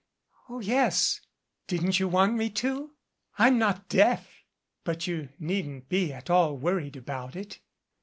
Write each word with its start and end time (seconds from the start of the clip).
"Oh, 0.49 0.61
yes, 0.61 1.21
didn't 1.67 1.99
you 1.99 2.07
want 2.07 2.33
me 2.33 2.49
to? 2.49 2.89
I'm 3.37 3.59
not 3.59 3.87
deaf. 3.87 4.33
But 4.83 5.05
you 5.05 5.29
needn't 5.37 5.89
be 5.89 6.11
at 6.11 6.27
all 6.27 6.57
worried 6.57 6.95
about 6.95 7.35
it." 7.35 7.59